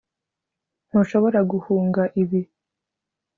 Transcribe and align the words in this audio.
Ntushobora 0.87 1.39
guhunga 1.51 2.03
ibi 2.21 2.41